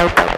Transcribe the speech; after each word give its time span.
Oh, 0.00 0.04
oh, 0.16 0.26
oh. 0.28 0.37